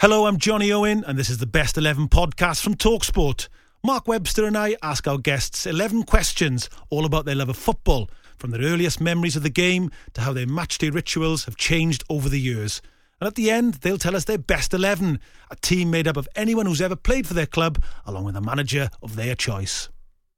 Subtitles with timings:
[0.00, 3.48] Hello, I'm Jonny Owen, and this is the Best 11 podcast from Talksport.
[3.84, 8.08] Mark Webster and I ask our guests 11 questions all about their love of football,
[8.36, 12.28] from their earliest memories of the game to how their matchday rituals have changed over
[12.28, 12.80] the years.
[13.20, 15.18] And at the end, they'll tell us their best 11,
[15.50, 18.40] a team made up of anyone who's ever played for their club, along with a
[18.40, 19.88] manager of their choice.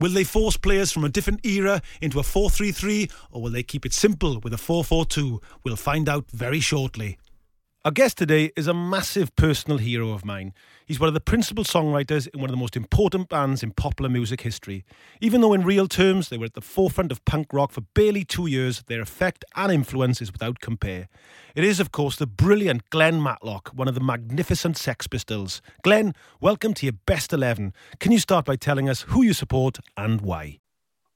[0.00, 3.50] Will they force players from a different era into a 4 3 3, or will
[3.50, 5.38] they keep it simple with a 4 4 2?
[5.64, 7.18] We'll find out very shortly.
[7.82, 10.52] Our guest today is a massive personal hero of mine.
[10.84, 14.10] He's one of the principal songwriters in one of the most important bands in popular
[14.10, 14.84] music history.
[15.22, 18.22] Even though in real terms they were at the forefront of punk rock for barely
[18.22, 21.08] two years, their effect and influence is without compare.
[21.54, 25.62] It is, of course, the brilliant Glen Matlock, one of the magnificent Sex Pistols.
[25.82, 27.72] Glen, welcome to your best 11.
[27.98, 30.58] Can you start by telling us who you support and why?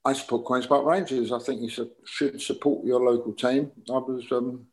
[0.03, 1.31] I support Queen's Park Rangers.
[1.31, 3.71] I think you should support your local team.
[3.87, 4.65] I was um,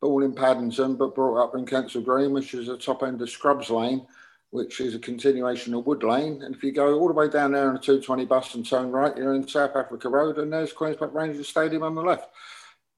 [0.00, 3.30] born in Paddington, but brought up in Kensal Green, which is the top end of
[3.30, 4.06] Scrubs Lane,
[4.50, 6.42] which is a continuation of Wood Lane.
[6.42, 8.90] And if you go all the way down there on a 220 bus and turn
[8.90, 12.28] right, you're in South Africa Road, and there's Queen's Park Rangers Stadium on the left.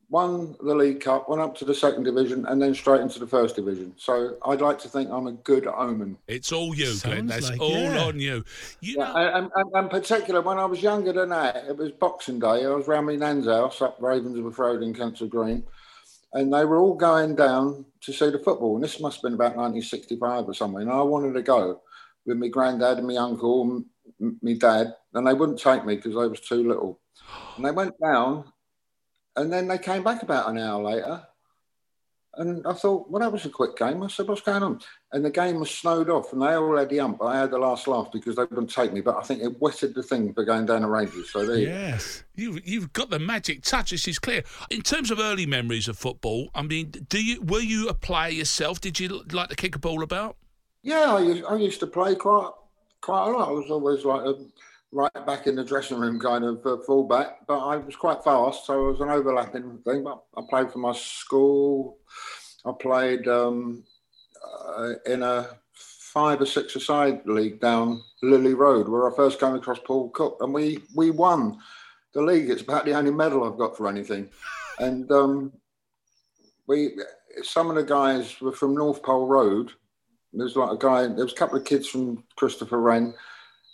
[0.09, 3.27] won the League Cup, went up to the second division, and then straight into the
[3.27, 3.93] first division.
[3.97, 6.17] So I'd like to think I'm a good omen.
[6.27, 7.27] It's all you, Sounds Glen.
[7.27, 8.03] That's like, all yeah.
[8.03, 8.43] on you.
[8.81, 9.15] you yeah, know...
[9.15, 12.65] and, and, and, particular, when I was younger than that, it was Boxing Day.
[12.65, 15.63] I was round my nan's house up Ravensworth Road in Kensal Green,
[16.33, 18.75] and they were all going down to see the football.
[18.75, 20.81] And this must have been about 1965 or something.
[20.81, 21.81] And I wanted to go
[22.25, 23.83] with my granddad and my uncle
[24.19, 26.99] and my dad, and they wouldn't take me because I was too little.
[27.57, 28.45] And they went down
[29.35, 31.23] and then they came back about an hour later.
[32.35, 34.03] And I thought, well, that was a quick game.
[34.03, 34.79] I said, what's going on?
[35.11, 37.21] And the game was snowed off, and they all had the ump.
[37.23, 39.95] I had the last laugh because they wouldn't take me, but I think it wetted
[39.95, 41.31] the thing for going down the Rangers.
[41.31, 43.89] So there yes, you have you've got the magic touch.
[43.89, 44.43] This is clear.
[44.69, 48.29] In terms of early memories of football, I mean, do you were you a player
[48.29, 48.79] yourself?
[48.79, 50.37] Did you like to kick a ball about?
[50.83, 52.51] Yeah, I used, I used to play quite
[53.01, 53.49] quite a lot.
[53.49, 54.35] I was always like a
[54.91, 58.65] right back in the dressing room kind of uh, fullback, but I was quite fast,
[58.65, 60.03] so it was an overlapping thing.
[60.03, 61.97] But I played for my school.
[62.65, 63.83] I played um,
[64.43, 69.55] uh, in a five or six aside league down Lillie Road, where I first came
[69.55, 71.59] across Paul Cook, and we we won
[72.13, 72.49] the league.
[72.49, 74.29] It's about the only medal I've got for anything,
[74.79, 75.53] and um,
[76.67, 76.97] we
[77.43, 79.71] some of the guys were from North Pole Road.
[80.33, 81.07] There's like a guy.
[81.07, 83.13] There was a couple of kids from Christopher Wren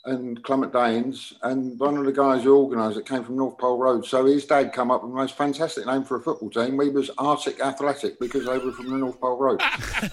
[0.06, 3.78] and Clement Danes, and one of the guys who organised it came from North Pole
[3.78, 4.06] Road.
[4.06, 6.78] So his dad come up with the most fantastic name for a football team.
[6.78, 9.62] We was Arctic Athletic because they were from the North Pole Road.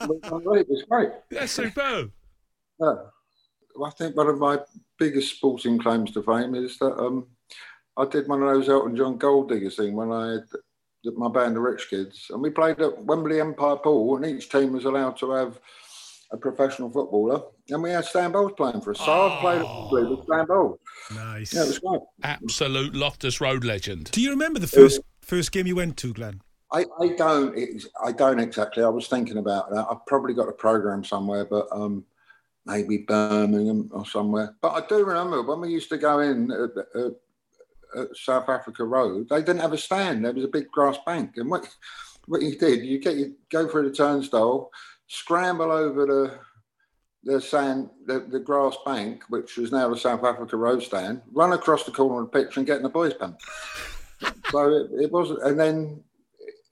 [0.00, 1.10] it was great.
[1.30, 2.12] That's superb.
[2.78, 2.94] Yeah.
[3.84, 4.58] I think one of my
[4.98, 7.26] biggest sporting claims to fame is that um,
[7.96, 11.60] I did one of those Elton John Goaldiggers thing when I had my band, the
[11.60, 15.30] Rich Kids, and we played at Wembley Empire Pool, and each team was allowed to
[15.30, 15.58] have
[16.32, 18.98] a professional footballer, and we had Stan Bowles playing for us.
[18.98, 19.28] So oh.
[19.28, 20.78] I played at with Stan Bowles.
[21.14, 21.52] Nice.
[21.52, 22.00] Yeah, it was great.
[22.22, 24.10] Absolute Loftus Road legend.
[24.12, 26.42] Do you remember the first first game you went to, Glen?
[26.72, 27.56] I, I don't
[28.04, 28.84] I don't exactly.
[28.84, 29.86] I was thinking about that.
[29.90, 32.04] I've probably got a program somewhere, but um,
[32.64, 34.54] maybe Birmingham or somewhere.
[34.60, 37.12] But I do remember when we used to go in at, at,
[38.00, 40.24] at South Africa Road, they didn't have a stand.
[40.24, 41.66] There was a big grass bank, and what
[42.26, 44.70] what you did, you get you go through the turnstile
[45.10, 46.38] scramble over the
[47.22, 51.52] the sand, the, the grass bank, which is now the South Africa road stand, run
[51.52, 53.36] across the corner of the pitch and get in the boys' pen.
[54.50, 56.02] so it, it was, and then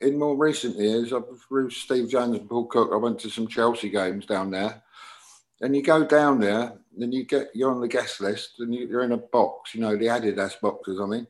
[0.01, 1.13] in more recent years,
[1.51, 2.91] with Steve Jones and Paul Cook.
[2.93, 4.83] I went to some Chelsea games down there,
[5.61, 8.97] and you go down there, and you get you're on the guest list, and you,
[8.97, 11.27] are in a box, you know, the Adidas boxes, I mean,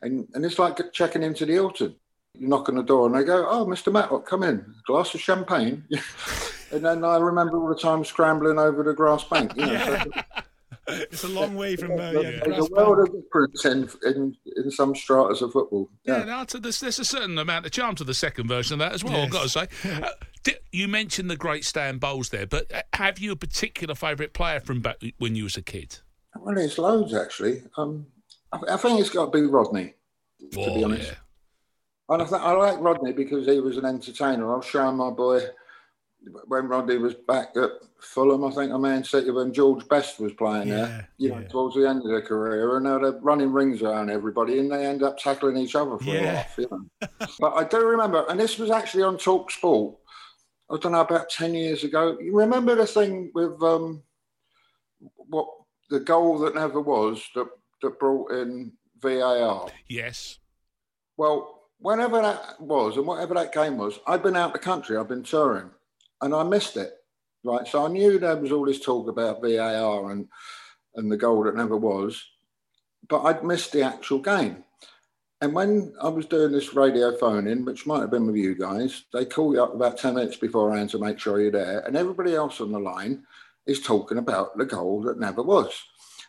[0.00, 1.96] and and it's like checking into the Hilton.
[2.38, 3.92] You knock on the door, and they go, "Oh, Mr.
[3.92, 5.84] Matlock, come in, glass of champagne."
[6.72, 9.56] and then I remember all the time scrambling over the grass bank.
[9.56, 10.04] You know, yeah.
[10.04, 10.22] so,
[10.88, 14.70] it's a long way from uh, yeah, there's a world of difference in, in, in
[14.70, 15.88] some stratas of football.
[16.04, 18.78] Yeah, yeah no, there's, there's a certain amount of charm to the second version of
[18.80, 19.14] that as well.
[19.14, 19.24] Yes.
[19.26, 19.68] I've got to say.
[20.46, 24.32] Uh, you mentioned the great Stan Bowles there, but uh, have you a particular favourite
[24.32, 25.98] player from back when you was a kid?
[26.38, 27.62] Well, there's loads actually.
[27.76, 28.06] Um,
[28.52, 29.94] I, I, think it's got to be Rodney.
[30.52, 31.14] To oh, be honest.
[32.08, 34.52] And I, th- I like Rodney because he was an entertainer.
[34.52, 35.40] I was showing my boy
[36.46, 37.70] when Rodney was back at
[38.00, 41.40] Fulham, I think, a Man City, when George Best was playing yeah, there, you yeah.
[41.40, 44.70] know, towards the end of their career, and now they're running rings around everybody, and
[44.70, 46.20] they end up tackling each other for yeah.
[46.20, 47.08] a laugh, you know.
[47.38, 49.96] but I do remember, and this was actually on Talk Sport,
[50.70, 52.18] I don't know, about 10 years ago.
[52.20, 54.02] You remember the thing with um,
[55.16, 55.48] what
[55.90, 57.46] the goal that never was that,
[57.82, 59.68] that brought in VAR?
[59.88, 60.38] Yes.
[61.16, 65.08] Well, whenever that was and whatever that game was, I've been out the country, I've
[65.08, 65.70] been touring
[66.20, 66.92] and I missed it.
[67.44, 70.26] Right, so I knew there was all this talk about VAR and
[70.96, 72.24] and the goal that never was,
[73.08, 74.64] but I'd missed the actual game.
[75.42, 78.54] And when I was doing this radio phone in, which might have been with you
[78.54, 81.80] guys, they call you up about 10 minutes beforehand to make sure you're there.
[81.80, 83.24] And everybody else on the line
[83.66, 85.78] is talking about the goal that never was.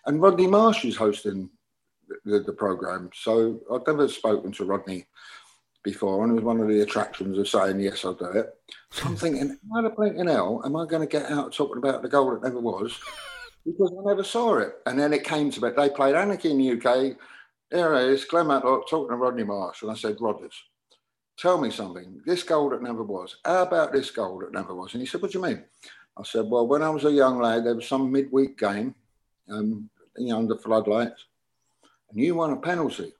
[0.05, 1.49] And Rodney Marsh is hosting
[2.25, 3.09] the, the program.
[3.13, 5.05] So I've never spoken to Rodney
[5.87, 8.53] before, and it was one of the attractions of saying, Yes, I'll do it.
[8.91, 12.01] So I'm thinking, how the blinking hell am I going to get out talking about
[12.01, 12.99] the goal that never was?
[13.65, 14.73] Because I never saw it.
[14.85, 15.69] And then it came to me.
[15.75, 17.17] They played Anarchy in the UK.
[17.71, 19.81] Here it is, Glen Matlock talking to Rodney Marsh.
[19.81, 20.61] And I said, Rodgers,
[21.37, 22.21] tell me something.
[22.25, 23.37] This goal that never was.
[23.45, 24.93] How about this goal that never was?
[24.93, 25.63] And he said, What do you mean?
[26.17, 28.93] I said, Well, when I was a young lad, there was some midweek game,
[29.49, 31.25] um, you know, under floodlights,
[32.09, 33.13] and you won a penalty.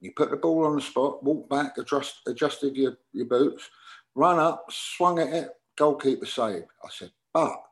[0.00, 3.68] You put the ball on the spot, walk back, adjust, adjusted your, your boots,
[4.14, 6.66] run up, swung at it, goalkeeper saved.
[6.84, 7.62] I said, but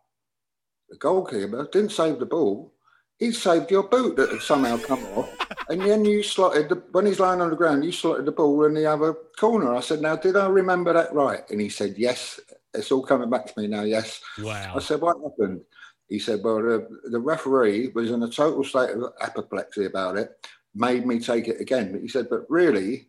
[0.89, 2.73] the goalkeeper didn't save the ball.
[3.19, 5.31] He saved your boot that had somehow come off.
[5.69, 8.65] And then you slotted, the, when he's lying on the ground, you slotted the ball
[8.65, 9.75] in the other corner.
[9.75, 11.49] I said, now, did I remember that right?
[11.51, 12.41] And he said, yes.
[12.73, 14.21] It's all coming back to me now, yes.
[14.39, 14.75] Wow.
[14.75, 15.61] I said, what happened?
[16.09, 20.31] He said, well, the, the referee was in a total state of apoplexy about it
[20.75, 21.93] made me take it again.
[21.93, 23.09] But he said, but really,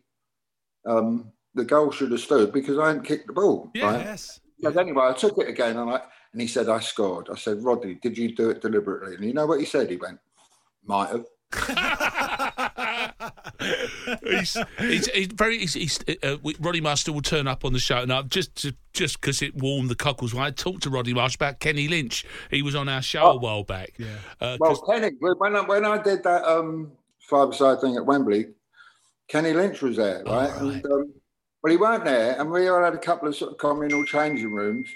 [0.86, 3.70] um, the goal should have stood because I hadn't kicked the ball.
[3.74, 4.40] Yes.
[4.62, 4.74] Right?
[4.74, 6.00] But anyway, I took it again and I
[6.32, 7.28] and he said I scored.
[7.32, 9.14] I said, Rodney, did you do it deliberately?
[9.14, 9.88] And you know what he said?
[9.88, 10.18] He went,
[10.84, 11.24] might have.
[14.22, 15.60] he's, he's, he's, very.
[15.60, 19.40] He's, he's, uh, Roddy Marsh will turn up on the show now just just because
[19.40, 20.34] it warmed the cockles.
[20.34, 23.30] When I talked to Roddy Marsh about Kenny Lynch, he was on our show oh.
[23.30, 23.94] a while back.
[23.96, 24.16] Yeah.
[24.38, 26.92] Uh, well, Kenny, when I, when I did that um,
[27.28, 28.46] five-a-side thing at Wembley,
[29.28, 30.50] Kenny Lynch was there, right?
[30.56, 30.74] Oh, right.
[30.76, 31.12] And, um,
[31.62, 34.52] well, he weren't there, and we all had a couple of sort of communal changing
[34.52, 34.88] rooms.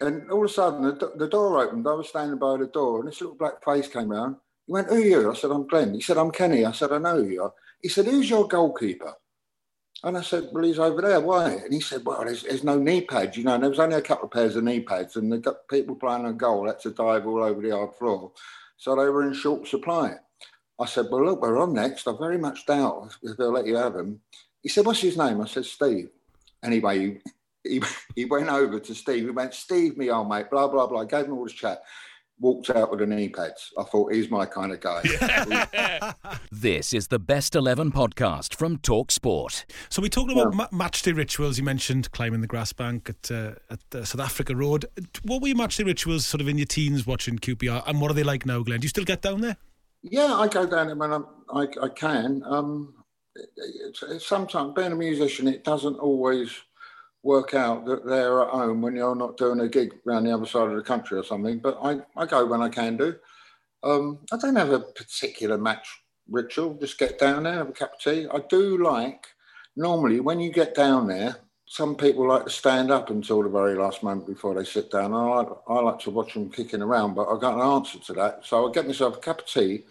[0.00, 1.86] And all of a sudden, the, the door opened.
[1.86, 4.38] I was standing by the door, and this little black face came out.
[4.66, 6.92] He went, "Who are you?" I said, "I'm Glen." He said, "I'm Kenny." I said,
[6.92, 9.14] "I know you are." He said, "Who's your goalkeeper?"
[10.02, 11.20] And I said, "Well, he's over there.
[11.20, 13.54] Why?" And he said, "Well, there's, there's no knee pads, you know.
[13.54, 16.26] And there was only a couple of pairs of knee pads, and the people playing
[16.26, 18.32] a goal had to dive all over the hard floor,
[18.76, 20.16] so they were in short supply."
[20.78, 22.06] I said, Well, look, we're on next.
[22.06, 24.20] I very much doubt if they'll let you have him.
[24.62, 25.40] He said, What's his name?
[25.40, 26.10] I said, Steve.
[26.62, 27.20] Anyway,
[27.62, 27.82] he,
[28.14, 29.24] he went over to Steve.
[29.24, 31.02] He went, Steve, me old mate, blah, blah, blah.
[31.02, 31.82] I gave him all this chat.
[32.38, 33.72] Walked out with the knee pads.
[33.78, 35.00] I thought he's my kind of guy.
[36.52, 39.64] this is the Best 11 podcast from Talk Sport.
[39.88, 40.66] So we talked about yeah.
[40.70, 41.56] ma- matchday rituals.
[41.56, 44.84] You mentioned climbing the grass bank at, uh, at uh, South Africa Road.
[45.22, 47.82] What were your matchday rituals sort of in your teens watching QPR?
[47.86, 48.80] And what are they like now, Glen?
[48.80, 49.56] Do you still get down there?
[50.08, 52.42] Yeah, I go down there when I'm, I, I can.
[52.46, 52.94] Um,
[53.34, 56.54] it's sometimes being a musician, it doesn't always
[57.24, 60.46] work out that they're at home when you're not doing a gig around the other
[60.46, 61.58] side of the country or something.
[61.58, 63.16] But I, I go when I can do.
[63.82, 65.88] Um, I don't have a particular match
[66.30, 66.74] ritual.
[66.74, 68.28] Just get down there, have a cup of tea.
[68.32, 69.26] I do like
[69.76, 71.36] normally when you get down there,
[71.66, 75.12] some people like to stand up until the very last moment before they sit down.
[75.12, 78.46] I, I like to watch them kicking around, but I've got an answer to that.
[78.46, 79.84] So I get myself a cup of tea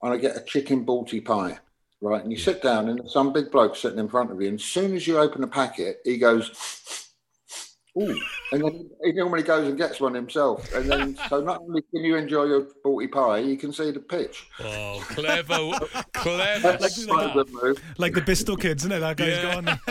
[0.00, 1.58] and I get a chicken balti pie,
[2.00, 2.22] right?
[2.22, 4.48] And you sit down and there's some big bloke sitting in front of you.
[4.48, 7.01] And as soon as you open the packet, he goes,
[8.00, 8.18] Ooh.
[8.52, 10.72] And then he normally goes and gets one himself.
[10.72, 14.00] And then, so not only can you enjoy your balti pie, you can see the
[14.00, 14.46] pitch.
[14.60, 15.54] Oh, clever,
[16.14, 17.34] clever That's quite a stuff.
[17.34, 17.82] good move.
[17.98, 19.00] Like the Bisto kids, isn't it?
[19.00, 19.54] That guy's Yeah.
[19.60, 19.78] gone.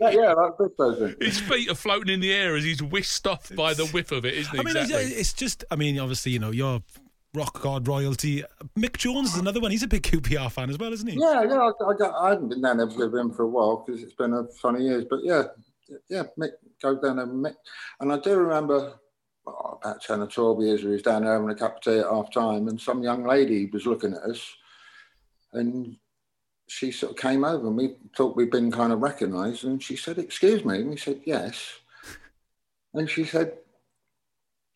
[0.00, 1.16] Yeah, yeah, that's good, those things.
[1.20, 4.24] His feet are floating in the air as he's whisked off by the whiff of
[4.26, 4.58] it, isn't he?
[4.58, 5.12] I mean, it's- exactly.
[5.14, 6.80] it's just, I mean, obviously, you know, you're
[7.34, 8.42] rock god royalty.
[8.78, 9.70] Mick Jones is another one.
[9.70, 11.18] He's a big QPR fan as well, isn't he?
[11.18, 11.70] Yeah, yeah.
[11.70, 14.32] I, I, I hadn't been down there with him for a while because it's been
[14.34, 15.04] a funny years.
[15.08, 15.44] But yeah,
[16.08, 16.50] yeah, Mick
[16.82, 17.54] go down there.
[18.00, 18.94] and I do remember
[19.46, 21.98] oh, about ten or twelve years we was down there having a cup of tea
[21.98, 24.56] at half time, and some young lady was looking at us,
[25.52, 25.96] and
[26.68, 29.96] she sort of came over, and we thought we'd been kind of recognised, and she
[29.96, 31.80] said, "Excuse me," and we said, "Yes,"
[32.94, 33.58] and she said.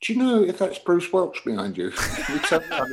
[0.03, 1.89] Do you know if that's Bruce Welch behind you?
[2.31, 2.87] we said, "No,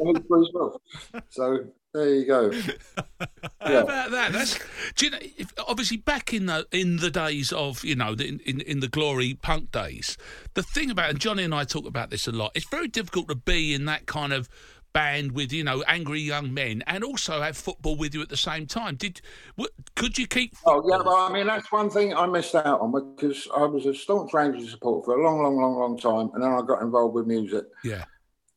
[0.00, 0.82] it's Bruce Welch.
[1.30, 2.50] So there you go.
[3.60, 4.32] How about that?
[4.32, 4.58] That's
[4.96, 8.40] do you know, if, obviously back in the in the days of you know the,
[8.46, 10.16] in in the glory punk days.
[10.54, 12.52] The thing about and Jonny and I talk about this a lot.
[12.54, 14.48] It's very difficult to be in that kind of
[14.92, 18.36] band with you know angry young men and also have football with you at the
[18.36, 18.96] same time.
[18.96, 19.20] Did
[19.56, 20.54] what, could you keep?
[20.64, 21.14] Oh yeah, football?
[21.14, 24.32] well, I mean that's one thing I missed out on because I was a staunch
[24.32, 27.26] Rangers supporter for a long, long, long, long time, and then I got involved with
[27.26, 28.04] music yeah.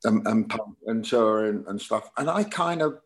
[0.04, 3.00] and, and punk and touring and stuff, and I kind of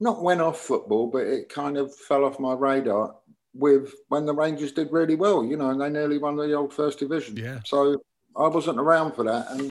[0.00, 3.14] not went off football, but it kind of fell off my radar
[3.54, 6.72] with when the Rangers did really well, you know, and they nearly won the old
[6.72, 7.36] First Division.
[7.36, 7.60] Yeah.
[7.64, 8.00] So
[8.36, 9.70] I wasn't around for that, and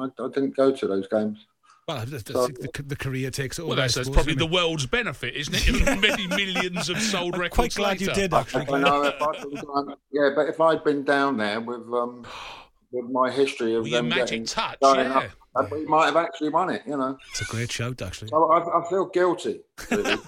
[0.00, 1.46] I, I didn't go to those games.
[1.86, 3.68] Well, the, the, So- the, the career takes it over.
[3.68, 6.00] Well, that's, I that's probably the world's benefit, isn't it?
[6.00, 7.76] Many millions of sold I'm records.
[7.76, 8.66] quite glad you did, actually.
[8.72, 12.26] I know if I'd been yeah, but if I'd been down there with um,
[12.92, 15.28] with my history of With your them magic getting touch, yeah.
[15.54, 17.16] up, we might have actually won it, you know.
[17.30, 18.28] It's a great shout, actually.
[18.28, 19.60] So I, I feel guilty.
[19.90, 20.16] Really.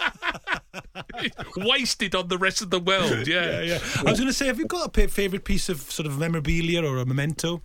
[1.57, 3.27] Wasted on the rest of the world.
[3.27, 3.79] Yeah, Yeah, yeah.
[3.99, 6.85] I was going to say, have you got a favourite piece of sort of memorabilia
[6.85, 7.62] or a memento?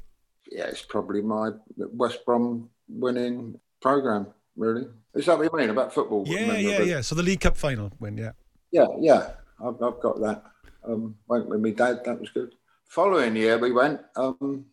[0.51, 4.27] yeah, it's probably my West Brom winning program.
[4.55, 4.85] Really,
[5.15, 6.25] is that what you mean about football?
[6.27, 7.01] Yeah, Remember, yeah, but- yeah.
[7.01, 8.31] So the League Cup final win, yeah.
[8.71, 10.43] Yeah, yeah, I've, I've got that.
[10.87, 12.53] Um, went with my dad, that was good.
[12.89, 14.65] Following year, we went um,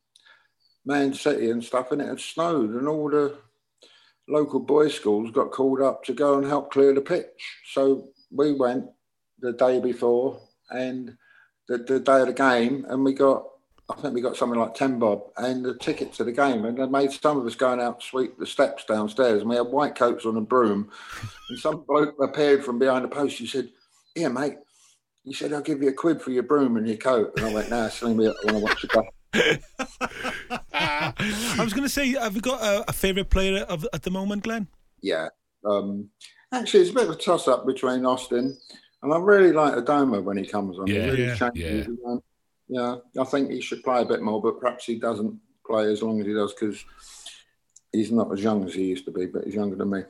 [0.85, 3.37] Man City and stuff, and it had snowed, and all the
[4.29, 7.27] local boys' schools got called up to go and help clear the pitch.
[7.73, 8.87] So we went
[9.41, 11.17] the day before and
[11.69, 13.45] the, the day of the game, and we got,
[13.91, 16.65] I think we got something like 10 bob and the ticket to the game.
[16.65, 19.67] And they made some of us going out sweep the steps downstairs, and we had
[19.67, 20.91] white coats on a broom.
[21.49, 23.39] And some bloke appeared from behind the post.
[23.39, 23.71] He said,
[24.15, 24.57] Here, mate.
[25.25, 27.35] He said, I'll give you a quid for your broom and your coat.
[27.37, 29.11] And I went, Nah, sling me up when I watch the game.
[29.33, 31.13] I
[31.59, 34.43] was going to say, have you got a, a favourite player of, at the moment,
[34.43, 34.67] Glen?
[35.01, 35.29] Yeah.
[35.65, 36.09] Um,
[36.53, 38.57] actually, it's a bit of a toss up between Austin
[39.03, 40.87] and I really like Adomah when he comes on.
[40.87, 41.87] Yeah, he really yeah, changes.
[41.87, 42.23] you know.
[42.69, 46.03] Yeah, I think he should play a bit more, but perhaps he doesn't play as
[46.03, 46.85] long as he does because
[47.93, 50.03] he's not as young as he used to be, but he's younger than me.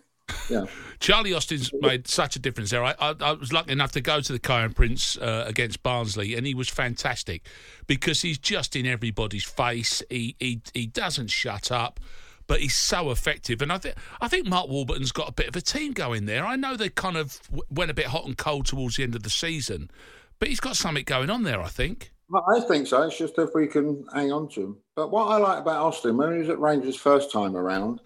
[0.49, 0.67] Yeah.
[1.01, 2.85] Charlie Austin's made such a difference there.
[2.85, 6.35] I, I, I was lucky enough to go to the Kiyan Prince uh, against Barnsley,
[6.35, 7.47] and he was fantastic
[7.87, 10.03] because he's just in everybody's face.
[10.11, 12.01] He he, he doesn't shut up,
[12.47, 13.63] but he's so effective.
[13.63, 16.45] And I think I think Mark Warburton's got a bit of a team going there.
[16.45, 19.15] I know they kind of w- went a bit hot and cold towards the end
[19.15, 19.91] of the season,
[20.39, 21.63] but he's got something going on there.
[21.63, 22.13] I think.
[22.29, 23.03] Well, I think so.
[23.03, 24.77] It's just if we can hang on to him.
[24.95, 28.01] But what I like about Austin, when he was at Rangers first time around,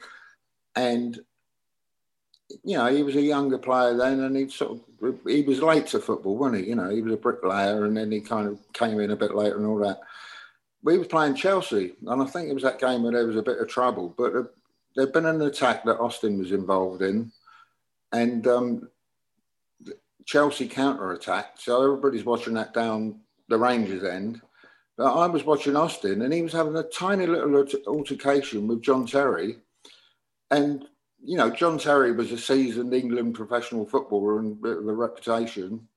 [0.77, 1.19] and
[2.63, 5.87] you know, he was a younger player then, and he sort of he was late
[5.89, 6.71] to football, wasn't he?
[6.71, 9.35] You know, he was a bricklayer, and then he kind of came in a bit
[9.35, 10.01] later and all that.
[10.83, 13.43] We was playing Chelsea, and I think it was that game where there was a
[13.43, 14.15] bit of trouble.
[14.17, 14.43] But uh,
[14.95, 17.33] there'd been an attack that Austin was involved in,
[18.13, 18.89] and um,
[20.27, 21.63] Chelsea counter attacked.
[21.63, 24.41] So everybody's watching that down the Rangers end.
[24.97, 29.07] But I was watching Austin, and he was having a tiny little altercation with John
[29.07, 29.57] Terry.
[30.51, 30.87] And,
[31.25, 34.93] you know, John Terry was a seasoned England professional footballer and a bit of a
[34.93, 35.89] reputation.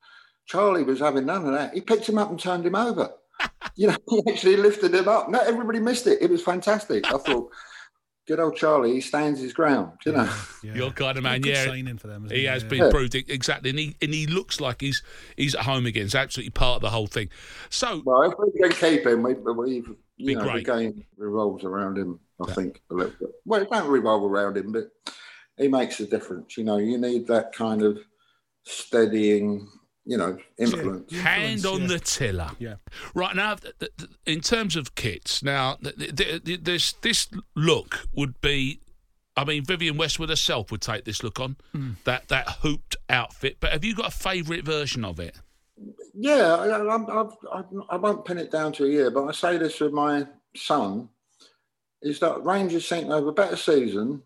[0.46, 1.74] Charlie was having none of that.
[1.74, 3.12] He picked him up and turned him over.
[3.76, 5.30] you know, he actually lifted him up.
[5.30, 6.22] No, everybody missed it.
[6.22, 7.06] It was fantastic.
[7.14, 7.52] I thought,
[8.28, 10.30] good old Charlie, he stands his ground, you know.
[10.64, 10.74] Yeah.
[10.74, 11.66] Your kind of man, yeah.
[11.66, 12.26] signing for them.
[12.26, 12.70] isn't He has Yeah.
[12.70, 12.90] been Yeah.
[12.92, 15.04] proved exactly, and he and he looks like he's
[15.38, 16.06] he's at home again.
[16.06, 17.30] It's absolutely part of the whole thing.
[17.70, 20.66] So Well, if we can keep him, we, we Be you know, great.
[20.66, 23.30] the game revolves around him, I think, a little bit.
[23.46, 24.92] Well, it don't revolve around him, but
[25.58, 26.58] he makes a difference.
[26.58, 27.98] You know, you need that kind of
[28.64, 29.68] steadying,
[30.06, 31.14] you know, influence.
[31.16, 31.88] hand on yeah.
[31.88, 32.52] the tiller.
[32.60, 32.76] Yeah.
[33.14, 37.28] Right now, th- th- th- in terms of kits, now th- th- th- this this
[37.56, 38.82] look would be.
[39.36, 41.92] I mean, Vivienne Westwood herself would take this look on Hmm.
[42.06, 43.58] that that hooped outfit.
[43.60, 45.36] But have you got a favourite version of it?
[46.16, 49.58] Yeah, I, I've, I've, I won't pin it down to a year, but I say
[49.60, 50.26] this with my
[50.56, 51.10] son:
[52.02, 54.22] is that Rangers seem to have a better season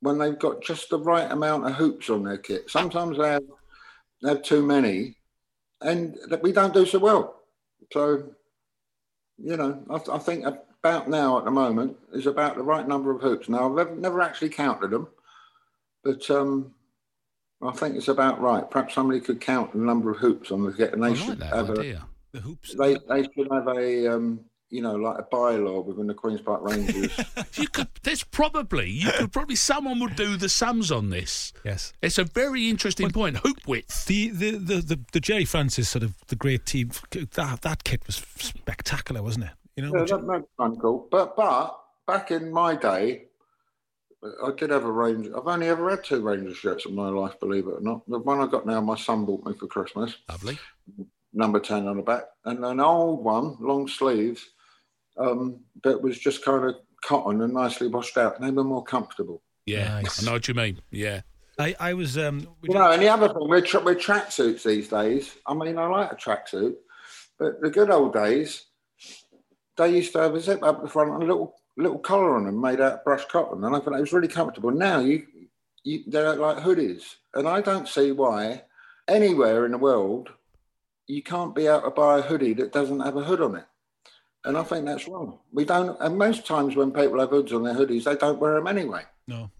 [0.00, 2.70] when they've got just the right amount of hoops on their kit.
[2.70, 3.42] Sometimes they have,
[4.22, 5.16] they have too many,
[5.82, 7.42] and that we don't do so well.
[7.92, 8.30] So,
[9.38, 10.44] you know, I, I think
[10.82, 13.48] about now at the moment is about the right number of hoops.
[13.48, 15.08] Now, I've never actually counted them,
[16.02, 16.74] but um,
[17.62, 18.68] I think it's about right.
[18.70, 21.40] Perhaps somebody could count the number of hoops on the kit, and they I should
[21.40, 21.96] like have idea.
[21.96, 22.10] a.
[22.32, 22.74] The hoops.
[22.74, 26.60] They, they should have a um, you know like a bylaw within the Queens Park
[26.62, 27.12] Rangers.
[27.54, 27.88] You could.
[28.02, 31.52] There's probably you could probably someone would do the sums on this.
[31.64, 31.92] Yes.
[32.00, 33.38] It's a very interesting point.
[33.38, 34.06] Hoop width.
[34.06, 38.06] The, the, the, the, the Gerry Francis sort of the great team that that kit
[38.06, 39.50] was spectacular, wasn't it?
[39.76, 41.10] You know, Yeah, which- that, that's uncool.
[41.10, 43.24] But but back in my day,
[44.44, 45.28] I did have a range.
[45.36, 48.02] I've only ever had two Ranger shirts in my life, believe it or not.
[48.08, 50.58] The one I got now, my son bought me for Christmas, Lovely.
[51.32, 54.50] number ten on the back, and an old one, long sleeves,
[55.20, 58.84] um, that was just kind of cotton and nicely washed out, and they were more
[58.84, 59.42] comfortable.
[59.66, 60.22] Yeah, Nice.
[60.22, 60.80] I know what you mean.
[60.90, 61.20] Yeah.
[61.58, 64.62] I, I was um, we You know, and the other thing with, tra- with tracksuits
[64.62, 66.74] these days, I mean, I like a tracksuit,
[67.38, 68.64] but the good old days,
[69.76, 72.44] they used to have a zip up the front and a little little collar on
[72.44, 74.70] them made out of brushed cotton, and I thought it was really comfortable.
[74.70, 75.26] Now you,
[75.84, 78.64] you they're like hoodies, and I don't see why
[79.06, 80.30] anywhere in the world
[81.06, 83.64] you can't be able to buy a hoodie that doesn't have a hood on it.
[84.44, 85.38] And I think that's wrong.
[85.52, 88.54] We don't, and most times when people have hoods on their hoodies, they don't wear
[88.54, 89.02] them anyway.
[89.26, 89.50] no.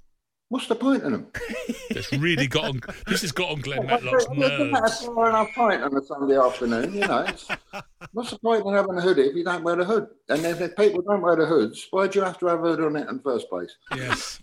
[0.49, 1.29] What's the point in them?
[1.91, 2.81] It's really got on.
[3.07, 5.05] This has got on Glen Matlock's What's the nerves.
[5.05, 6.93] four and a pint on a Sunday afternoon?
[6.95, 7.25] You know,
[8.13, 10.09] what's the point in having a hoodie if you don't wear the hood?
[10.29, 12.69] And then if people don't wear the hoods, why do you have to have a
[12.69, 13.71] hood on it in the first place?
[13.95, 14.41] Yes.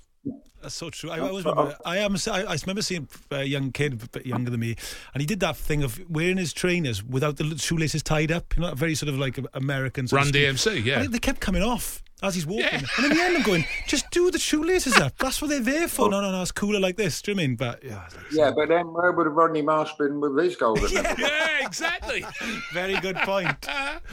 [0.62, 1.12] That's so true.
[1.12, 1.78] I, I always remember.
[1.86, 2.16] I am.
[2.28, 4.76] I, I remember seeing a young kid, a bit younger than me,
[5.14, 8.56] and he did that thing of wearing his trainers without the shoelaces tied up.
[8.56, 10.08] You know, very sort of like American.
[10.12, 10.28] Run.
[10.28, 11.06] DMC, yeah.
[11.08, 12.82] They kept coming off as he's walking, Yeah.
[12.98, 15.16] and in the end, I'm going, just do the shoelaces up.
[15.20, 16.10] That's what they're there for.
[16.10, 16.42] No, no, no.
[16.42, 17.22] It's cooler like this.
[17.22, 17.56] Do you know I mean?
[17.56, 20.90] But yeah, like- Yeah, but then where would Rodney Marsh been with his golden?
[21.18, 22.26] Yeah, exactly.
[22.74, 23.68] Very good point.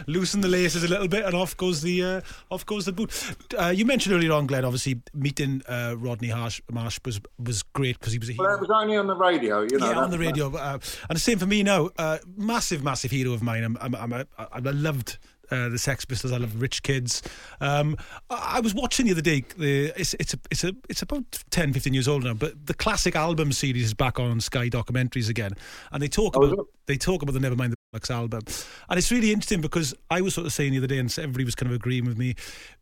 [0.06, 2.20] Loosen the laces a little bit, and off goes the uh,
[2.50, 3.10] off goes the boot.
[3.58, 4.64] Uh, you mentioned earlier on, Glen.
[4.64, 8.56] Obviously, meeting uh, Rodney Harsh, Marsh was was great because he was a Well, hero.
[8.60, 9.90] that was only on the radio, you know.
[9.90, 10.54] yeah, on the radio.
[10.54, 11.90] Uh, and the same for me now.
[11.96, 13.62] Uh, massive, massive hero of mine.
[13.64, 15.18] I'm, I'm, I'm a, I, I loved.
[15.50, 16.32] Uh, the Sex Pistols.
[16.32, 17.22] I love Rich Kids.
[17.60, 17.96] Um,
[18.30, 19.44] I, was watching the other day.
[19.56, 22.34] The, it's it's a, it's a, it's about 10, 15 years old now.
[22.34, 25.52] But the classic album series is back on Sky documentaries again,
[25.92, 28.42] and they talk Oh, about they talk about the Nevermind Bollocks album,
[28.88, 31.44] and it's really interesting because I was sort of saying the other day, and everybody
[31.44, 32.34] was kind of agreeing with me.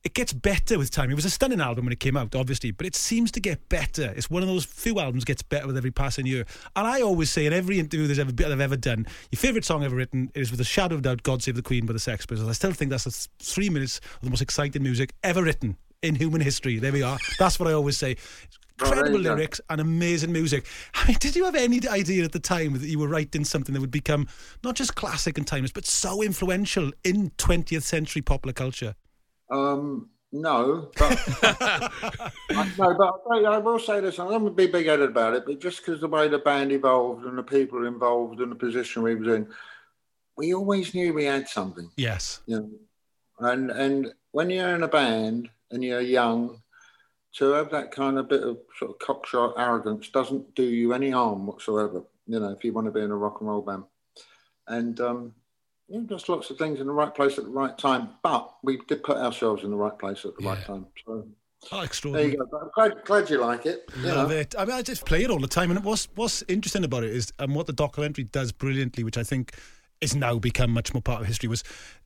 [0.04, 1.10] It gets better with time.
[1.10, 3.68] It was a stunning album when it came out, obviously, but it seems to get
[3.68, 4.12] better.
[4.16, 6.44] It's one of those few albums gets better with every passing year.
[6.74, 9.84] And I always say in every interview there's ever I've ever done, your favourite song
[9.84, 12.26] ever written is with a shadow of doubt, "God Save the Queen" by the Sex
[12.26, 12.48] Pistols.
[12.48, 16.40] I still think that's three minutes of the most exciting music ever written in human
[16.40, 16.78] history.
[16.78, 17.18] There we are.
[17.38, 18.16] That's what I always say.
[18.80, 19.34] Well, there Incredible go.
[19.34, 20.66] lyrics and amazing music.
[20.94, 23.72] I mean, did you have any idea at the time that you were writing something
[23.74, 24.26] that would become
[24.64, 28.94] not just classic and timeless, but so influential in 20th century popular culture?
[29.50, 34.18] Um, no, but I, no, but I'll I will say this.
[34.18, 37.26] I'm going to be big-headed about it, but just because the way the band evolved
[37.26, 39.46] and the people involved and the position we was in,
[40.36, 41.90] we always knew we had something.
[41.96, 42.40] Yes.
[42.46, 42.70] You know,
[43.50, 46.62] and and when you're in a band and you're young,
[47.34, 51.10] to have that kind of bit of sort of cockshot arrogance doesn't do you any
[51.10, 52.02] harm whatsoever.
[52.26, 53.84] You know, if you want to be in a rock and roll band,
[54.68, 55.34] and um,
[55.88, 58.10] yeah, just lots of things in the right place at the right time.
[58.22, 60.86] But we did put ourselves in the right place at the right time.
[61.04, 61.26] So
[61.70, 62.32] Oh, there extraordinary.
[62.32, 62.58] you go.
[62.58, 63.88] I'm glad, glad you like it.
[63.96, 64.36] You Love know.
[64.36, 64.52] it.
[64.58, 65.70] I mean, I just play it all the time.
[65.70, 69.22] And what's what's interesting about it is, and what the documentary does brilliantly, which I
[69.22, 69.54] think
[70.02, 71.64] is now become much more part of history, was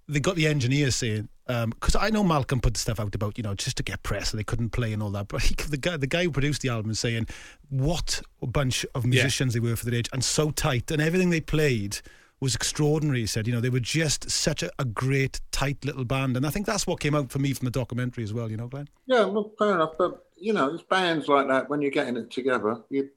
[0.08, 3.38] they got the engineers saying, um, because I know Malcolm put the stuff out about
[3.38, 5.54] you know just to get press and they couldn't play and all that, but he,
[5.54, 7.26] the guy the guy who produced the album is saying
[7.70, 11.30] what a bunch of musicians they were for their age and so tight and everything
[11.30, 11.98] they played.
[12.38, 13.20] Was extraordinary.
[13.20, 16.46] He said, you know, they were just such a, a great, tight little band, and
[16.46, 18.50] I think that's what came out for me from the documentary as well.
[18.50, 18.90] You know, Glen.
[19.06, 19.94] Yeah, well, fair enough.
[19.96, 23.08] But you know, it's bands like that when you're getting it together, you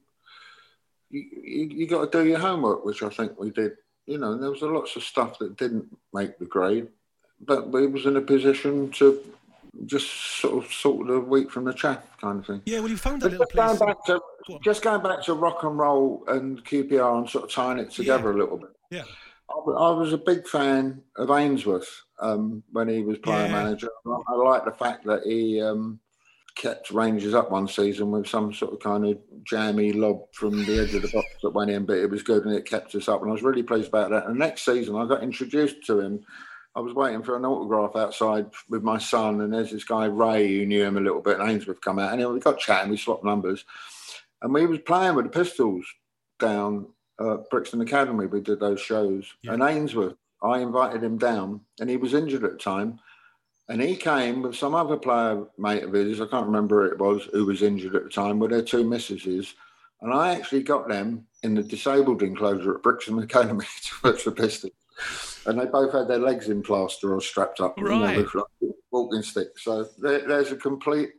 [1.10, 3.72] you you, you got to do your homework, which I think we did.
[4.10, 6.88] You know, there was a lots of stuff that didn't make the grade,
[7.40, 9.20] but we was in a position to
[9.86, 12.60] just sort of sort the wheat from the chaff kind of thing.
[12.66, 13.94] Yeah, well, you found that little just going place.
[13.94, 17.78] back to just going back to rock and roll and QPR and sort of tying
[17.78, 18.70] it together a little bit.
[18.90, 19.04] Yeah.
[19.48, 23.52] I was a big fan of Ainsworth um, when he was player Yeah.
[23.52, 23.90] manager.
[24.06, 26.00] I, I like the fact that he um,
[26.54, 30.80] kept Rangers up one season with some sort of kind of jammy lob from the
[30.80, 33.08] edge of the box that went in, but it was good and it kept us
[33.08, 33.20] up.
[33.22, 34.26] And I was really pleased about that.
[34.26, 36.20] And next season, I got introduced to him.
[36.76, 40.46] I was waiting for an autograph outside with my son, and there's this guy Ray
[40.58, 41.40] who knew him a little bit.
[41.40, 42.90] And Ainsworth come out, and we got chatting.
[42.90, 43.64] We swapped numbers,
[44.42, 45.84] and we was playing with the Pistols
[46.38, 46.86] down
[47.20, 48.26] at Brixton Academy.
[48.26, 49.54] We did those shows, Yeah.
[49.54, 50.14] and Ainsworth.
[50.42, 53.00] I invited him down, and he was injured at the time.
[53.70, 56.98] And he came with some other player mate of his, I can't remember who it
[56.98, 59.54] was, who was injured at the time, with their two missuses.
[60.00, 64.32] And I actually got them in the disabled enclosure at Brixton Academy to watch the
[64.32, 64.72] Pistons.
[65.46, 68.26] And they both had their legs in plaster or strapped up you know, like
[68.90, 69.62] walking sticks.
[69.62, 71.10] So there, there's a complete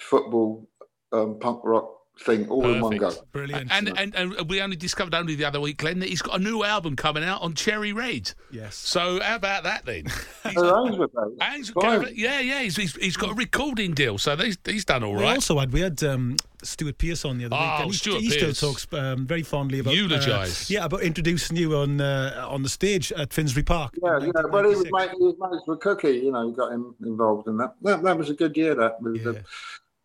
[0.00, 0.66] football
[1.12, 3.12] um, punk rock thing all in one go.
[3.32, 3.70] Brilliant.
[3.72, 6.42] And, and and we only discovered only the other week, Glen, that he's got a
[6.42, 8.32] new album coming out on Cherry Red.
[8.52, 8.76] yes.
[8.76, 10.04] So how about that then?
[10.44, 11.82] He's- So Ainsworth, though, Hans fine.
[12.00, 15.16] Garrett- yeah, yeah, he's, he's, he's got a recording deal, so he's, he's done all
[15.16, 17.80] We also had we had um, Stuart Pearce on the other Oh, week.
[17.80, 18.60] and he, Stuart he still Pearce.
[18.60, 20.70] talks um, very fondly about uh, Eulogise.
[20.70, 23.94] yeah, about introducing you on uh, on the stage at Finsbury Park.
[24.02, 24.30] Yeah, in yeah.
[24.48, 24.92] Well, he was 1996.
[24.92, 26.18] mate, he was mates with Cookie.
[26.24, 27.74] You know, got him involved in that.
[27.82, 28.76] That, that was a good year.
[28.76, 29.22] That with Yeah.
[29.32, 29.44] the,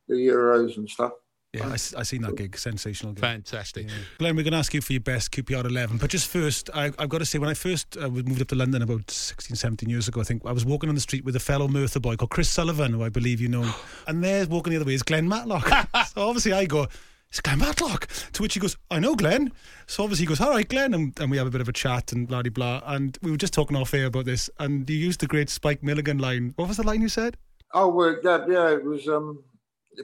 [0.07, 1.11] the Euros and stuff.
[1.53, 2.55] Yeah, I, s- I seen that gig.
[2.57, 3.21] Sensational gig.
[3.21, 3.87] Fantastic.
[4.19, 5.97] Glen, we're going to ask you for your best QPR 11.
[5.97, 8.55] But just first, I, I've got to say, when I first uh, moved up to
[8.55, 11.35] London about 16, 17 years ago, I think, I was walking on the street with
[11.35, 13.73] a fellow Merthyr boy called Chris Sullivan, who I believe you know.
[14.07, 15.67] And there, walking the other way, is Glen Matlock.
[16.13, 16.87] so obviously I go,
[17.29, 18.07] it's Glen Matlock.
[18.33, 19.51] To which he goes, I know Glen.
[19.87, 20.93] So obviously he goes, all right, Glen.
[20.93, 22.81] And, and we have a bit of a chat and blah, de blah.
[22.85, 24.51] And we were just talking off air about this.
[24.59, 26.53] And you used the great Spike Milligan line.
[26.57, 27.37] What was the line you said?
[27.73, 28.69] Oh, well, yeah, yeah.
[28.71, 29.43] It was um,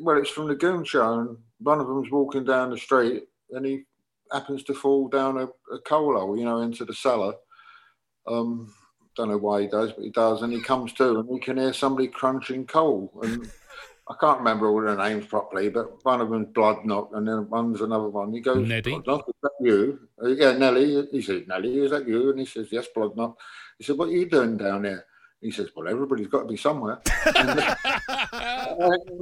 [0.02, 3.66] well, it's from the Goon Show, and one of them's walking down the street, and
[3.66, 3.84] he
[4.32, 7.34] happens to fall down a, a coal hole, you know, into the cellar.
[8.28, 8.74] Um,
[9.16, 11.58] don't know why he does, but he does, and he comes to, and he can
[11.58, 13.50] hear somebody crunching coal, and
[14.08, 17.82] I can't remember all the names properly, but one of them's Bloodnok, and then one's
[17.82, 18.34] another one.
[18.34, 18.92] He goes, Neddy.
[18.92, 20.00] "Bloodnok, is that you?
[20.22, 21.08] Uh, yeah, Nelly.
[21.12, 22.30] He says, Nelly, is that you?
[22.30, 23.36] And he says, yes, Bloodnok.
[23.80, 25.06] He said, what are you doing down there?
[25.42, 27.02] He says, well, everybody's got to be somewhere.
[27.36, 27.76] And, uh,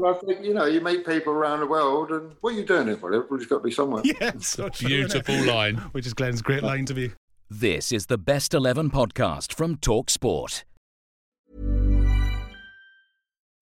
[0.06, 2.88] I think, you know, you meet people around the world, and what are you doing
[2.88, 3.13] here for?
[3.13, 4.04] Everybody's got to be somewhere.
[4.06, 4.88] Yeah, so true.
[4.88, 5.78] Beautiful line.
[5.93, 7.12] Which is Glen's great line to me.
[7.49, 10.63] This is the Best 11 podcast from Talk Sport.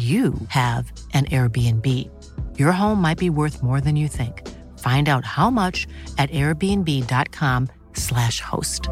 [0.00, 1.86] you have an Airbnb.
[2.58, 4.48] Your home might be worth more than you think.
[4.78, 5.86] Find out how much
[6.16, 8.88] at airbnb.com/slash host.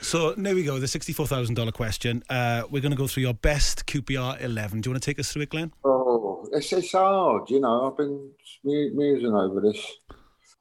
[0.00, 2.22] So there we go, the $64,000 question.
[2.28, 4.80] Uh, we're going to go through your best QPR 11.
[4.82, 5.72] Do you want to take us through it, Glen?
[5.84, 7.90] Oh, it's, it's hard, you know.
[7.90, 8.30] I've been
[8.64, 9.78] musing over this.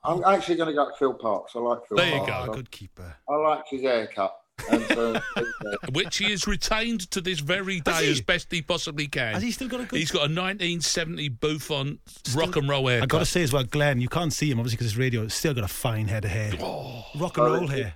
[0.05, 1.53] I'm actually going to go to Phil Parkes.
[1.55, 2.47] I like Phil There you Parkes.
[2.47, 2.53] go.
[2.53, 3.15] Good keeper.
[3.29, 4.33] I like his haircut.
[4.69, 5.21] And, uh,
[5.91, 9.33] Which he has retained to this very day as best he possibly can.
[9.33, 11.99] Has he still got a good- He's got a 1970 Buffon
[12.35, 13.03] rock and roll haircut.
[13.03, 15.27] I got to say as well, Glen, you can't see him obviously because it's radio.
[15.27, 16.53] Still got a fine head of hair.
[16.61, 17.05] Oh.
[17.15, 17.95] Rock and So roll it's- hair.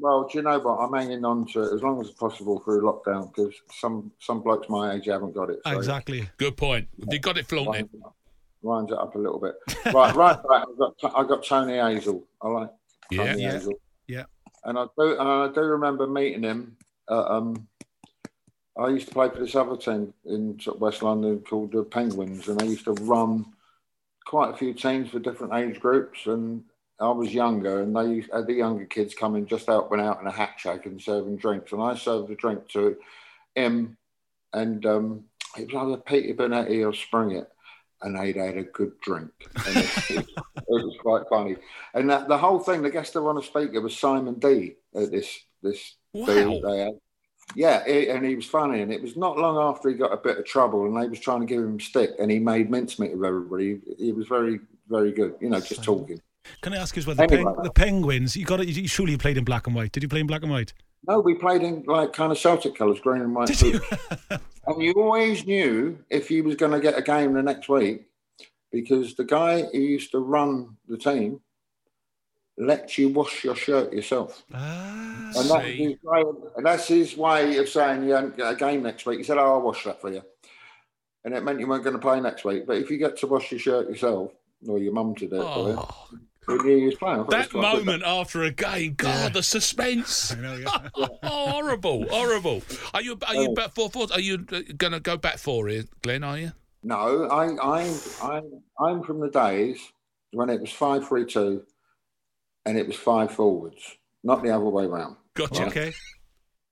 [0.00, 0.76] Well, do you know what?
[0.78, 4.68] I'm hanging on to it as long as possible through lockdown because some some blokes
[4.68, 5.58] my age haven't got it.
[5.66, 6.28] So Exactly.
[6.36, 6.86] Good point.
[7.00, 7.88] Have you got it flaunted?
[8.62, 9.54] Winds it up a little bit.
[9.86, 10.64] Right, right right.
[10.70, 12.22] I've got, I got Tony Hazell.
[12.40, 12.70] I like
[13.12, 13.54] Tony Yeah.
[13.54, 13.72] Hazell.
[14.06, 14.22] Yeah.
[14.68, 16.76] And I do, I do remember meeting him.
[17.10, 17.66] Uh, um,
[18.78, 22.60] I used to play for this other team in West London called the Penguins, and
[22.60, 23.46] I used to run
[24.26, 26.26] quite a few teams for different age groups.
[26.26, 26.64] And
[27.00, 30.26] I was younger, and they used, had the younger kids coming just helping out in
[30.26, 31.72] a hat shake and serving drinks.
[31.72, 32.98] And I served a drink to
[33.54, 33.96] him,
[34.52, 35.24] and um,
[35.56, 37.50] it was either Peter Bonetti or Springett,
[38.02, 39.30] and they'd had a good drink.
[39.66, 40.26] And it,
[40.68, 41.56] was quite funny.
[41.94, 44.74] And that, the whole thing, the guest of honour speaker was Simon D.
[44.94, 46.94] At this this deal they had.
[47.54, 50.18] Yeah, it, and he was funny, and it was not long after he got a
[50.18, 53.12] bit of trouble, and they was trying to give him stick, and he made mincemeat
[53.12, 53.80] of everybody.
[53.98, 56.20] He, he was very, very good, you know, just talking.
[56.60, 57.16] Can I ask you as well?
[57.16, 57.44] The, Anyway.
[57.44, 58.36] peng- the Penguins.
[58.36, 58.68] You got it.
[58.68, 59.92] You, surely you played in black and white.
[59.92, 60.72] Did you play in black and white?
[61.06, 63.48] No, we played in like kind of Celtic colours, green and white.
[63.60, 63.80] boots.
[64.66, 68.06] and you always knew if he was going to get a game the next week
[68.72, 71.40] because the guy who used to run the team
[72.60, 74.42] let you wash your shirt yourself.
[74.52, 76.24] Ah, And his, way,
[76.56, 79.18] and that's his way of saying you haven't got a game next week.
[79.18, 80.22] He said, oh, I'll wash that for you.
[81.24, 82.66] And it meant you weren't going to play next week.
[82.66, 84.32] But if you get to wash your shirt yourself,
[84.68, 86.08] or your mum to do it for you, Oh,
[86.48, 87.20] you knew you was playing.
[87.20, 87.86] I thought it was that quite good.
[87.86, 90.32] moment after a game, God, the suspense.
[90.36, 90.88] I know, yeah.
[90.94, 92.62] oh, horrible, horrible.
[92.94, 94.06] Are you are you back four four?
[94.12, 96.24] Are you going to go back four here, Glen?
[96.24, 96.52] Are you?
[96.82, 98.42] No, I, I, I,
[98.80, 99.78] I'm from the days
[100.32, 101.64] when it was five three two,
[102.64, 105.16] and it was five forwards, not the other way round.
[105.34, 105.66] Gotcha.
[105.66, 105.92] okay.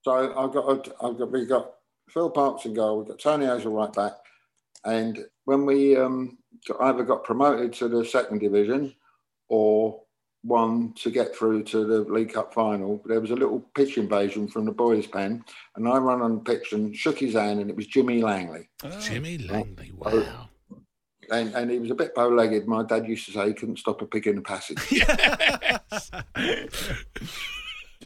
[0.02, 1.72] So I've got, a- I've got, we got
[2.08, 4.12] Phil Parkes in goal, we've got Tony Hazell right back,
[4.84, 8.94] and when we um, got, either got promoted to the second division
[9.48, 10.02] or
[10.42, 14.46] one to get through to the League Cup final, there was a little pitch invasion
[14.48, 17.68] from the boys' pen, and I ran on the pitch and shook his hand, and
[17.70, 18.68] it was Jimmy Langley.
[19.00, 19.92] Jimmy Langley.
[19.96, 20.48] Wow.
[21.32, 22.68] And, and he was a bit bow-legged.
[22.68, 24.78] My dad used to say he couldn't stop a pig in the passage.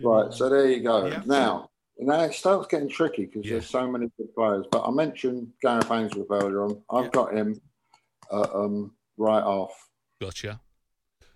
[0.02, 1.06] Right, so there you go.
[1.06, 1.22] Yeah.
[1.26, 3.52] Now, now it starts getting tricky because Yeah.
[3.52, 4.64] there's so many good players.
[4.70, 6.82] But I mentioned Gareth Ainsworth earlier on.
[6.90, 7.10] I've Yeah.
[7.10, 7.60] got him
[8.32, 9.72] uh, um, right off.
[10.20, 10.60] Gotcha.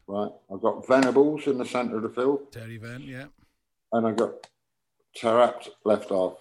[0.07, 3.03] Right, I've got Venables in the centre of the field, Terry Venn.
[3.03, 3.27] Yeah.
[3.93, 4.33] and I've got
[5.17, 6.39] Tarapt left off.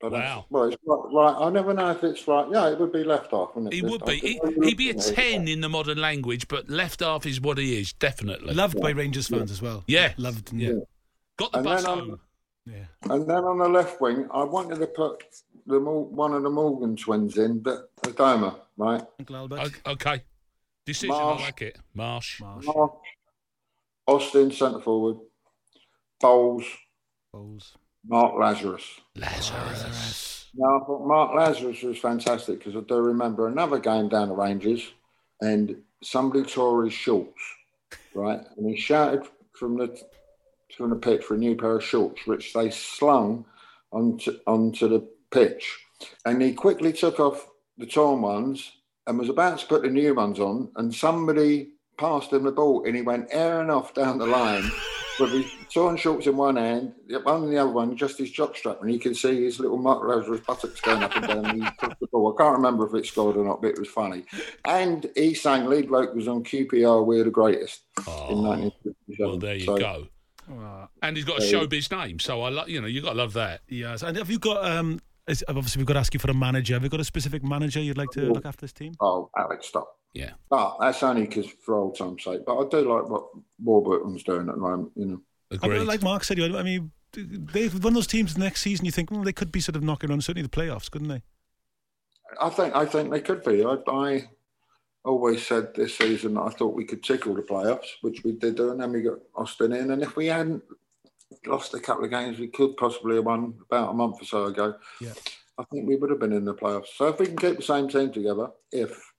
[0.00, 0.44] But Wow.
[0.50, 1.34] well, it's right, right.
[1.46, 2.46] I never know if it's right.
[2.52, 3.76] Yeah, it would be left off, wouldn't it?
[3.76, 4.16] He Just- would I be.
[4.18, 7.78] He, he'd be a ten in the modern language, but left half is what he
[7.80, 7.92] is.
[7.94, 8.52] Definitely.
[8.54, 9.82] Loved by Rangers fans as well.
[9.86, 10.12] Yeah.
[10.18, 10.52] Loved.
[10.52, 10.68] Yeah.
[10.70, 10.74] Yeah.
[11.38, 12.20] Got the And bus home.
[12.66, 12.84] Yeah.
[13.10, 15.24] And then on the left wing, I wanted to put
[15.66, 19.02] the one of the Morgan twins in, but Adomah, right?
[19.18, 19.70] Uncle Albert.
[19.86, 20.22] Okay.
[20.86, 21.14] Decision.
[21.14, 21.40] Marsh.
[21.40, 21.78] I like it.
[21.94, 22.40] Marsh.
[22.40, 22.66] Marsh.
[22.66, 22.92] Marsh,
[24.06, 25.16] Austin centre forward,
[26.20, 26.64] Bowles,
[27.32, 27.76] Bowles.
[28.06, 29.00] Mark Lazarus.
[29.16, 30.50] Lazarus.
[30.54, 34.34] Now I thought Mark Lazarus was fantastic because I do remember another game down the
[34.34, 34.92] Rangers,
[35.40, 37.40] and somebody tore his shorts,
[38.14, 38.40] right?
[38.56, 39.26] And he shouted
[39.58, 39.98] from the
[40.76, 43.46] from the pitch for a new pair of shorts, which they slung
[43.90, 45.78] onto onto the pitch,
[46.26, 48.70] and he quickly took off the torn ones
[49.06, 52.84] and was about to put the new ones on, and somebody passed him the ball,
[52.84, 54.70] and he went airing off down the line.
[55.20, 58.32] With his torn shorts in one hand, the one in the other one, just his
[58.32, 61.46] jockstrap, and you can see his little Mark Lazarus buttocks going up and down.
[61.46, 62.34] and He took the ball.
[62.36, 64.24] I can't remember if it scored or not, but it was funny.
[64.64, 67.06] And he sang "Lead Bloke" was on QPR.
[67.06, 69.16] We're the greatest in Oh, 1957.
[69.20, 70.06] well, there you So- go.
[70.50, 72.68] Ah, And he's got a showbiz name, so I love.
[72.68, 73.60] You know, you got to love that.
[73.68, 74.02] yes.
[74.02, 74.64] And have you got?
[74.68, 76.74] Um, is, obviously, we've got to ask you for a manager.
[76.74, 78.32] Have you got a specific manager you'd like to oh.
[78.32, 78.94] look after this team?
[79.00, 79.88] Oh, Alec Stock.
[80.12, 80.30] Yeah.
[80.48, 82.42] But that's only because for old time's sake.
[82.46, 83.24] But I do like what
[83.62, 84.92] Warburton's doing at the moment.
[84.96, 85.20] You know.
[85.62, 88.86] I mean, like Mark said, I mean, they've one of those teams next season.
[88.86, 91.22] You think well, they could be sort of knocking on certainly the playoffs, couldn't they?
[92.40, 93.64] I think I think they could be.
[93.64, 94.28] I, I
[95.04, 98.70] always said this season I thought we could tickle the playoffs, which we did do,
[98.70, 99.90] and then we got Austin in.
[99.90, 100.62] And if we hadn't
[101.46, 104.44] lost a couple of games, we could possibly have won about a month or so
[104.44, 104.74] ago.
[105.00, 105.12] Yeah.
[105.58, 106.88] I think we would have been in the playoffs.
[106.96, 109.12] So if we can keep the same team together, if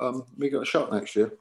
[0.00, 1.32] um, we got a shot next year.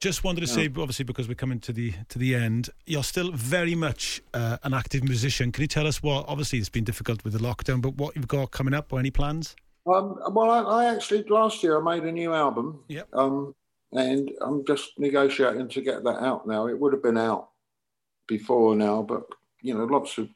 [0.00, 3.32] Just wanted to say, obviously, because we're coming to the to the end, you're still
[3.32, 5.52] very much uh, an active musician.
[5.52, 6.24] Can you tell us what?
[6.26, 9.10] Obviously, it's been difficult with the lockdown, but what you've got coming up or any
[9.10, 9.56] plans?
[9.86, 12.80] Um, well, I, I actually last year I made a new album.
[12.88, 13.08] Yep.
[13.12, 13.54] Um,
[13.92, 16.66] and I'm just negotiating to get that out now.
[16.66, 17.50] It would have been out
[18.30, 19.24] before now, but
[19.60, 20.28] you know, lots of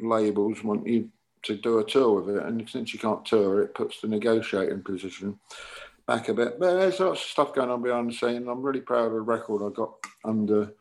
[0.00, 1.08] labels want you
[1.44, 4.82] to do a tour with it, and since you can't tour, it puts the negotiating
[4.82, 5.38] position
[6.06, 6.58] back a bit.
[6.58, 8.48] But there's lots of stuff going on behind the scene.
[8.48, 10.74] I'm really proud of the record I got under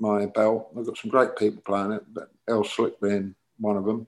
[0.00, 0.70] my belt.
[0.76, 4.06] I've got some great people playing it, but Earl Slick being one of them.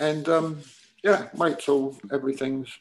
[0.00, 0.58] And um,
[1.04, 2.76] yeah, wait till everything's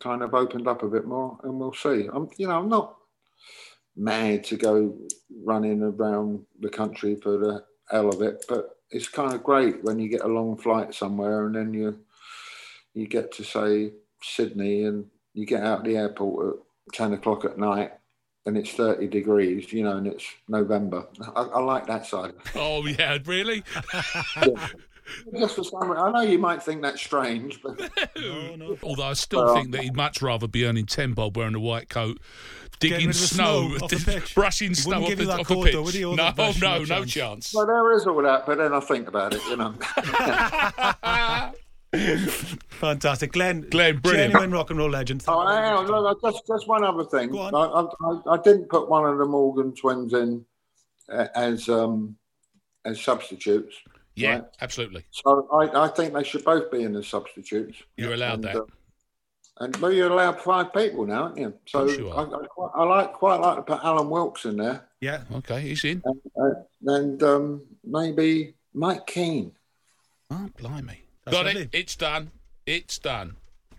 [0.00, 2.08] kind of opened up a bit more, and we'll see.
[2.10, 2.96] I'm, you know, I'm not
[3.96, 4.96] mad to go
[5.44, 9.98] running around the country for the hell of it, but it's kind of great when
[9.98, 11.98] you get a long flight somewhere and then you
[12.94, 17.58] you get to say Sydney and you get out the airport at 10 o'clock at
[17.58, 17.92] night
[18.44, 21.06] and it's 30 degrees, you know, and it's November.
[21.34, 22.34] I, I like that side.
[22.54, 23.62] Oh, yeah, really?
[24.36, 24.68] yeah.
[25.36, 27.78] Just for some I know you might think that's strange, but.
[28.16, 28.78] no, no.
[28.82, 31.88] Although I still think that he'd much rather be earning 10 bob wearing a white
[31.88, 32.20] coat,
[32.78, 35.72] digging snow, snow brushing snow off, the, off a pitch.
[35.72, 37.12] Though, no, no, no, no chance.
[37.12, 37.54] chance.
[37.54, 39.74] Well, there is all that, but then I think about it, you know.
[42.68, 43.66] Fantastic, Glen.
[43.70, 44.32] Glen, brilliant.
[44.32, 45.24] Genuine rock and roll legend.
[45.28, 47.36] Oh, hang on, look, just, just one other thing.
[47.36, 47.86] I, I,
[48.30, 50.44] I, didn't put one of the Morgan twins in
[51.10, 52.16] uh, as um,
[52.84, 53.76] as substitutes.
[54.14, 54.44] Yeah, right?
[54.60, 55.04] absolutely.
[55.10, 57.82] So I, I think they should both be in the substitutes.
[57.96, 58.56] You're allowed and, that.
[58.56, 58.64] Uh,
[59.60, 61.54] and well, you're allowed five people now, aren't you?
[61.66, 64.88] So I, I, quite, I, like quite like to put Alan Wilks in there.
[65.00, 66.02] Yeah, okay, he's in.
[66.04, 69.52] And, uh, and um, maybe Mike Keen.
[70.30, 71.04] Oh, blimey.
[71.24, 71.62] That's Got lovely.
[71.62, 71.70] it.
[71.72, 72.30] It's done.
[72.66, 73.36] It's done.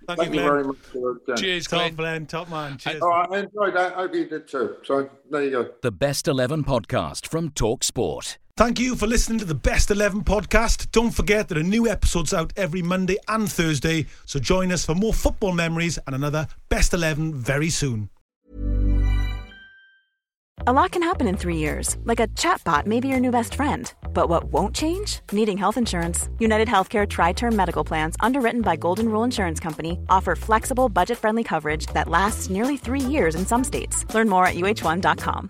[0.07, 0.77] Thank, Thank you, you, very much.
[0.77, 1.95] For Cheers, top Glen.
[1.95, 2.25] Glen.
[2.25, 2.77] Top man.
[2.77, 3.01] Cheers.
[3.01, 3.93] All right, I enjoyed that.
[3.93, 4.75] Hope you did too.
[4.83, 5.69] So there you go.
[5.81, 8.37] The Best 11 podcast from Talk Sport.
[8.55, 10.91] Thank you for listening to the Best 11 podcast.
[10.91, 14.93] Don't forget that a new episode's out every Monday and Thursday, so join us for
[14.93, 18.09] more football memories and another Best 11 very soon.
[20.67, 23.55] A lot can happen in three years, like a chatbot may be your new best
[23.55, 23.91] friend.
[24.13, 25.21] But what won't change?
[25.31, 26.29] Needing health insurance.
[26.37, 31.17] United Healthcare Tri Term Medical Plans, underwritten by Golden Rule Insurance Company, offer flexible, budget
[31.17, 34.05] friendly coverage that lasts nearly three years in some states.
[34.13, 35.49] Learn more at uh1.com.